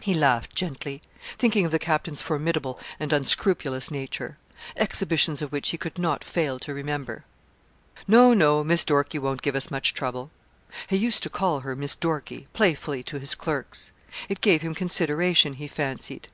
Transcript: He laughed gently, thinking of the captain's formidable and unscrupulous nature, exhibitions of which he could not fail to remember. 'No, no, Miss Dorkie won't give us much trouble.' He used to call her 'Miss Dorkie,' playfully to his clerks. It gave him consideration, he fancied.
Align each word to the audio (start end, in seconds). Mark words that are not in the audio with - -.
He 0.00 0.14
laughed 0.14 0.54
gently, 0.54 1.02
thinking 1.36 1.64
of 1.64 1.72
the 1.72 1.80
captain's 1.80 2.22
formidable 2.22 2.78
and 3.00 3.12
unscrupulous 3.12 3.90
nature, 3.90 4.38
exhibitions 4.76 5.42
of 5.42 5.50
which 5.50 5.70
he 5.70 5.76
could 5.76 5.98
not 5.98 6.22
fail 6.22 6.60
to 6.60 6.72
remember. 6.72 7.24
'No, 8.06 8.32
no, 8.32 8.62
Miss 8.62 8.84
Dorkie 8.84 9.18
won't 9.18 9.42
give 9.42 9.56
us 9.56 9.68
much 9.68 9.92
trouble.' 9.92 10.30
He 10.86 10.94
used 10.96 11.24
to 11.24 11.30
call 11.30 11.62
her 11.62 11.74
'Miss 11.74 11.96
Dorkie,' 11.96 12.46
playfully 12.52 13.02
to 13.02 13.18
his 13.18 13.34
clerks. 13.34 13.90
It 14.28 14.40
gave 14.40 14.62
him 14.62 14.72
consideration, 14.72 15.54
he 15.54 15.66
fancied. 15.66 16.28